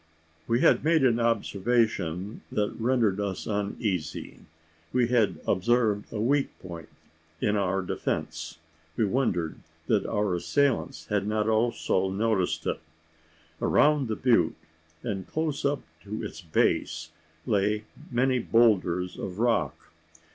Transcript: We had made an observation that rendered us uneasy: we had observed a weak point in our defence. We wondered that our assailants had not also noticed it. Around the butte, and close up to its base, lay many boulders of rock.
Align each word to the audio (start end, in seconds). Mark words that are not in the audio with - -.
We 0.47 0.61
had 0.61 0.83
made 0.83 1.03
an 1.03 1.19
observation 1.19 2.41
that 2.51 2.73
rendered 2.79 3.19
us 3.19 3.45
uneasy: 3.45 4.39
we 4.91 5.09
had 5.09 5.39
observed 5.45 6.11
a 6.11 6.19
weak 6.19 6.49
point 6.59 6.89
in 7.39 7.55
our 7.55 7.83
defence. 7.83 8.57
We 8.97 9.05
wondered 9.05 9.57
that 9.85 10.07
our 10.07 10.33
assailants 10.33 11.05
had 11.11 11.27
not 11.27 11.47
also 11.47 12.09
noticed 12.09 12.65
it. 12.65 12.79
Around 13.61 14.07
the 14.07 14.15
butte, 14.15 14.55
and 15.03 15.27
close 15.27 15.63
up 15.65 15.83
to 16.01 16.23
its 16.23 16.41
base, 16.41 17.11
lay 17.45 17.83
many 18.09 18.39
boulders 18.39 19.19
of 19.19 19.37
rock. 19.37 19.91